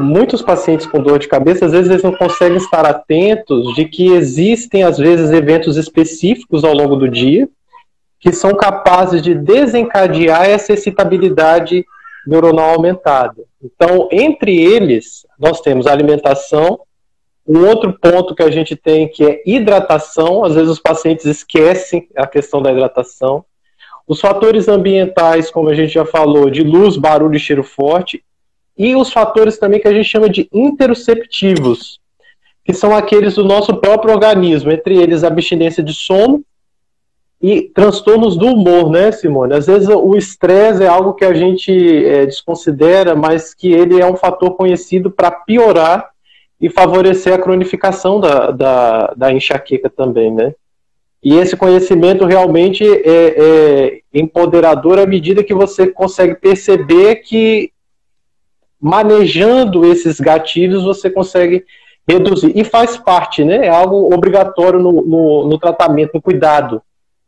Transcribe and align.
muitos 0.00 0.42
pacientes 0.42 0.86
com 0.86 1.02
dor 1.02 1.18
de 1.18 1.28
cabeça, 1.28 1.66
às 1.66 1.72
vezes 1.72 1.90
eles 1.90 2.02
não 2.02 2.12
conseguem 2.12 2.56
estar 2.56 2.84
atentos 2.86 3.74
de 3.74 3.84
que 3.84 4.08
existem, 4.12 4.82
às 4.82 4.98
vezes, 4.98 5.30
eventos 5.30 5.76
específicos 5.76 6.64
ao 6.64 6.74
longo 6.74 6.96
do 6.96 7.08
dia 7.08 7.48
que 8.18 8.32
são 8.32 8.54
capazes 8.54 9.22
de 9.22 9.34
desencadear 9.34 10.48
essa 10.48 10.72
excitabilidade 10.72 11.84
neuronal 12.26 12.74
aumentada. 12.74 13.44
Então, 13.62 14.08
entre 14.10 14.56
eles, 14.56 15.26
nós 15.38 15.60
temos 15.60 15.86
a 15.86 15.92
alimentação, 15.92 16.80
um 17.46 17.64
outro 17.64 17.96
ponto 18.00 18.34
que 18.34 18.42
a 18.42 18.50
gente 18.50 18.74
tem 18.74 19.08
que 19.08 19.24
é 19.24 19.42
hidratação, 19.46 20.44
às 20.44 20.54
vezes 20.54 20.70
os 20.70 20.80
pacientes 20.80 21.24
esquecem 21.24 22.08
a 22.16 22.26
questão 22.26 22.60
da 22.60 22.72
hidratação. 22.72 23.44
Os 24.08 24.20
fatores 24.20 24.66
ambientais, 24.66 25.50
como 25.50 25.68
a 25.68 25.74
gente 25.74 25.92
já 25.92 26.04
falou, 26.04 26.50
de 26.50 26.62
luz, 26.62 26.96
barulho 26.96 27.36
e 27.36 27.40
cheiro 27.40 27.62
forte, 27.62 28.24
e 28.76 28.94
os 28.94 29.12
fatores 29.12 29.58
também 29.58 29.80
que 29.80 29.88
a 29.88 29.92
gente 29.92 30.08
chama 30.08 30.28
de 30.28 30.48
interoceptivos, 30.52 31.98
que 32.64 32.74
são 32.74 32.94
aqueles 32.94 33.34
do 33.34 33.44
nosso 33.44 33.76
próprio 33.76 34.12
organismo, 34.12 34.70
entre 34.70 34.96
eles 34.96 35.24
abstinência 35.24 35.82
de 35.82 35.94
sono 35.94 36.44
e 37.40 37.62
transtornos 37.62 38.36
do 38.36 38.46
humor, 38.46 38.90
né, 38.90 39.12
Simone? 39.12 39.54
Às 39.54 39.66
vezes 39.66 39.88
o 39.88 40.16
estresse 40.16 40.82
é 40.82 40.88
algo 40.88 41.14
que 41.14 41.24
a 41.24 41.32
gente 41.32 41.72
é, 41.72 42.26
desconsidera, 42.26 43.14
mas 43.14 43.54
que 43.54 43.72
ele 43.72 44.00
é 44.00 44.06
um 44.06 44.16
fator 44.16 44.56
conhecido 44.56 45.10
para 45.10 45.30
piorar 45.30 46.10
e 46.60 46.68
favorecer 46.68 47.32
a 47.34 47.38
cronificação 47.38 48.18
da, 48.18 48.50
da, 48.50 49.14
da, 49.16 49.32
enxaqueca 49.32 49.90
também, 49.90 50.32
né? 50.32 50.54
E 51.22 51.34
esse 51.34 51.56
conhecimento 51.56 52.24
realmente 52.24 52.84
é, 52.84 53.02
é 53.04 54.00
empoderador 54.14 54.98
à 54.98 55.06
medida 55.06 55.44
que 55.44 55.54
você 55.54 55.86
consegue 55.86 56.34
perceber 56.34 57.16
que 57.16 57.70
manejando 58.80 59.84
esses 59.84 60.20
gatilhos, 60.20 60.84
você 60.84 61.10
consegue 61.10 61.64
reduzir. 62.08 62.52
E 62.54 62.64
faz 62.64 62.96
parte, 62.96 63.44
né? 63.44 63.66
É 63.66 63.68
algo 63.68 64.14
obrigatório 64.14 64.78
no, 64.78 65.02
no, 65.02 65.48
no 65.48 65.58
tratamento, 65.58 66.12
no 66.14 66.22
cuidado 66.22 66.82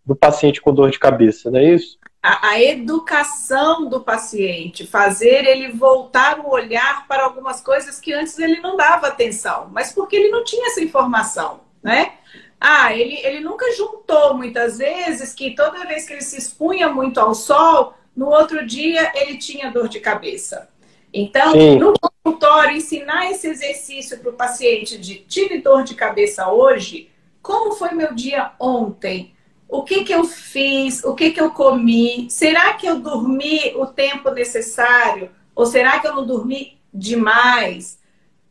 do 0.04 0.16
paciente 0.16 0.60
com 0.60 0.72
dor 0.72 0.90
de 0.90 0.98
cabeça, 0.98 1.50
não 1.50 1.58
é 1.58 1.74
isso? 1.74 1.98
A, 2.22 2.48
a, 2.50 2.62
educação 2.62 3.88
do 3.88 4.00
paciente, 4.00 4.86
fazer 4.86 5.44
ele 5.44 5.70
voltar 5.72 6.40
o 6.40 6.50
olhar 6.50 7.06
para 7.06 7.24
algumas 7.24 7.60
coisas 7.60 8.00
que 8.00 8.12
antes 8.12 8.38
ele 8.38 8.60
não 8.60 8.76
dava 8.76 9.06
atenção, 9.06 9.68
mas 9.70 9.92
porque 9.92 10.16
ele 10.16 10.30
não 10.30 10.42
tinha 10.42 10.68
essa 10.68 10.82
informação, 10.82 11.60
né? 11.82 12.12
Ah, 12.60 12.92
ele, 12.92 13.20
ele 13.24 13.40
nunca 13.40 13.70
juntou 13.76 14.34
muitas 14.34 14.78
vezes 14.78 15.32
que 15.32 15.54
toda 15.54 15.86
vez 15.86 16.06
que 16.06 16.14
ele 16.14 16.22
se 16.22 16.38
expunha 16.38 16.88
muito 16.88 17.20
ao 17.20 17.34
sol, 17.34 17.94
no 18.16 18.26
outro 18.26 18.66
dia 18.66 19.12
ele 19.14 19.38
tinha 19.38 19.70
dor 19.70 19.88
de 19.88 20.00
cabeça. 20.00 20.68
Então, 21.12 21.52
Sim. 21.52 21.78
no 21.78 21.94
consultório, 21.98 22.76
ensinar 22.76 23.30
esse 23.30 23.48
exercício 23.48 24.18
para 24.18 24.30
o 24.30 24.34
paciente 24.34 24.98
de 24.98 25.16
tive 25.16 25.58
dor 25.58 25.82
de 25.82 25.94
cabeça 25.94 26.50
hoje, 26.50 27.10
como 27.42 27.72
foi 27.72 27.92
meu 27.92 28.14
dia 28.14 28.52
ontem? 28.60 29.34
O 29.68 29.82
que, 29.82 30.04
que 30.04 30.12
eu 30.12 30.24
fiz? 30.24 31.04
O 31.04 31.14
que, 31.14 31.30
que 31.30 31.40
eu 31.40 31.50
comi? 31.50 32.26
Será 32.30 32.74
que 32.74 32.86
eu 32.86 33.00
dormi 33.00 33.72
o 33.76 33.86
tempo 33.86 34.30
necessário? 34.30 35.30
Ou 35.54 35.66
será 35.66 35.98
que 35.98 36.06
eu 36.06 36.14
não 36.14 36.26
dormi 36.26 36.78
demais? 36.92 37.98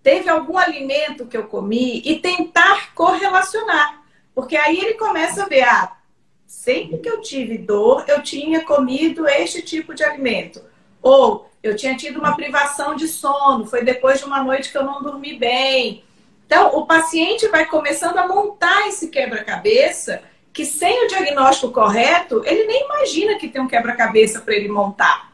Teve 0.04 0.30
algum 0.30 0.58
alimento 0.58 1.26
que 1.26 1.36
eu 1.36 1.48
comi? 1.48 2.02
E 2.06 2.20
tentar 2.20 2.94
correlacionar. 2.94 4.04
Porque 4.34 4.56
aí 4.56 4.80
ele 4.80 4.94
começa 4.94 5.44
a 5.44 5.48
ver, 5.48 5.64
ah, 5.64 5.98
sempre 6.46 7.00
que 7.00 7.10
eu 7.10 7.22
tive 7.22 7.58
dor, 7.58 8.06
eu 8.08 8.22
tinha 8.22 8.64
comido 8.64 9.28
este 9.28 9.62
tipo 9.62 9.94
de 9.96 10.04
alimento. 10.04 10.62
Ou 11.08 11.50
eu 11.64 11.74
tinha 11.74 11.96
tido 11.96 12.20
uma 12.20 12.36
privação 12.36 12.96
de 12.96 13.08
sono, 13.08 13.66
foi 13.66 13.82
depois 13.82 14.20
de 14.20 14.26
uma 14.26 14.44
noite 14.44 14.70
que 14.70 14.78
eu 14.78 14.84
não 14.84 15.02
dormi 15.02 15.38
bem. 15.38 16.04
Então, 16.46 16.78
o 16.78 16.86
paciente 16.86 17.48
vai 17.48 17.66
começando 17.66 18.18
a 18.18 18.28
montar 18.28 18.90
esse 18.90 19.08
quebra-cabeça 19.08 20.22
que 20.52 20.66
sem 20.66 21.06
o 21.06 21.08
diagnóstico 21.08 21.72
correto, 21.72 22.42
ele 22.46 22.66
nem 22.66 22.84
imagina 22.84 23.38
que 23.38 23.48
tem 23.48 23.62
um 23.62 23.68
quebra-cabeça 23.68 24.42
para 24.42 24.54
ele 24.54 24.68
montar. 24.68 25.32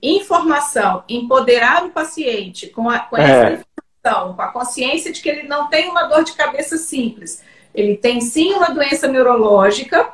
Informação, 0.00 1.02
empoderar 1.08 1.84
o 1.84 1.90
paciente 1.90 2.68
com, 2.68 2.88
a, 2.88 3.00
com 3.00 3.16
essa 3.16 3.48
é. 3.48 3.52
informação, 3.54 4.36
com 4.36 4.42
a 4.42 4.52
consciência 4.52 5.12
de 5.12 5.20
que 5.20 5.28
ele 5.28 5.48
não 5.48 5.68
tem 5.68 5.88
uma 5.88 6.04
dor 6.04 6.22
de 6.22 6.34
cabeça 6.34 6.76
simples. 6.76 7.42
Ele 7.74 7.96
tem 7.96 8.20
sim 8.20 8.52
uma 8.52 8.68
doença 8.68 9.08
neurológica 9.08 10.12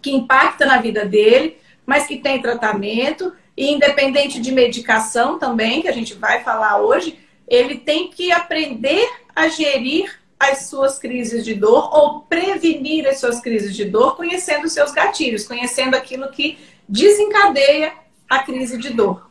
que 0.00 0.10
impacta 0.10 0.64
na 0.64 0.78
vida 0.80 1.04
dele, 1.04 1.58
mas 1.84 2.06
que 2.06 2.16
tem 2.16 2.40
tratamento 2.40 3.34
e 3.56 3.70
independente 3.70 4.40
de 4.40 4.50
medicação 4.50 5.38
também, 5.38 5.82
que 5.82 5.88
a 5.88 5.92
gente 5.92 6.14
vai 6.14 6.42
falar 6.42 6.80
hoje, 6.80 7.18
ele 7.46 7.76
tem 7.76 8.08
que 8.08 8.32
aprender 8.32 9.08
a 9.34 9.48
gerir 9.48 10.20
as 10.38 10.66
suas 10.66 10.98
crises 10.98 11.44
de 11.44 11.54
dor 11.54 11.94
ou 11.94 12.20
prevenir 12.22 13.06
as 13.06 13.20
suas 13.20 13.40
crises 13.40 13.76
de 13.76 13.84
dor, 13.84 14.16
conhecendo 14.16 14.64
os 14.64 14.72
seus 14.72 14.90
gatilhos, 14.90 15.46
conhecendo 15.46 15.94
aquilo 15.94 16.30
que 16.30 16.58
desencadeia 16.88 17.92
a 18.28 18.40
crise 18.40 18.78
de 18.78 18.90
dor. 18.90 19.30